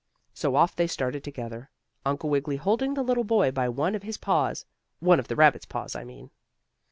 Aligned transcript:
So 0.33 0.55
off 0.55 0.75
they 0.75 0.87
started 0.87 1.23
together, 1.23 1.69
Uncle 2.07 2.27
Wiggily 2.31 2.55
holding 2.55 2.95
the 2.95 3.03
little 3.03 3.23
boy 3.23 3.51
by 3.51 3.69
one 3.69 3.93
of 3.93 4.01
his 4.01 4.17
paws 4.17 4.65
one 4.99 5.19
of 5.19 5.27
the 5.27 5.35
rabbit's 5.35 5.67
paws, 5.67 5.95
I 5.95 6.03
mean. 6.05 6.31